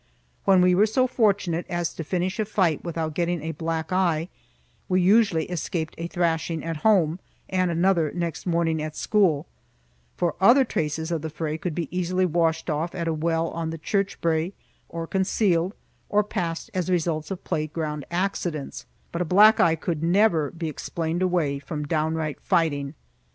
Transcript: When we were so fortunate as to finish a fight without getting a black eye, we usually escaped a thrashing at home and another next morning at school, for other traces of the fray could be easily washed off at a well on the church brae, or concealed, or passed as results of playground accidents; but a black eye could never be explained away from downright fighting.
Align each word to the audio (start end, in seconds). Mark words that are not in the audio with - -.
When 0.45 0.61
we 0.61 0.73
were 0.73 0.87
so 0.87 1.05
fortunate 1.05 1.67
as 1.69 1.93
to 1.93 2.03
finish 2.03 2.39
a 2.39 2.45
fight 2.45 2.83
without 2.83 3.13
getting 3.13 3.43
a 3.43 3.51
black 3.51 3.91
eye, 3.91 4.29
we 4.89 4.99
usually 4.99 5.45
escaped 5.45 5.93
a 5.99 6.07
thrashing 6.07 6.63
at 6.63 6.77
home 6.77 7.19
and 7.47 7.69
another 7.69 8.11
next 8.11 8.47
morning 8.47 8.81
at 8.81 8.95
school, 8.95 9.45
for 10.17 10.33
other 10.41 10.65
traces 10.65 11.11
of 11.11 11.21
the 11.21 11.29
fray 11.29 11.55
could 11.55 11.75
be 11.75 11.87
easily 11.95 12.25
washed 12.25 12.67
off 12.67 12.95
at 12.95 13.07
a 13.07 13.13
well 13.13 13.49
on 13.49 13.69
the 13.69 13.77
church 13.77 14.19
brae, 14.21 14.53
or 14.89 15.05
concealed, 15.05 15.75
or 16.09 16.23
passed 16.23 16.71
as 16.73 16.89
results 16.89 17.29
of 17.29 17.43
playground 17.43 18.03
accidents; 18.09 18.87
but 19.11 19.21
a 19.21 19.23
black 19.23 19.59
eye 19.59 19.75
could 19.75 20.01
never 20.01 20.49
be 20.49 20.67
explained 20.67 21.21
away 21.21 21.59
from 21.59 21.85
downright 21.87 22.41
fighting. 22.41 22.95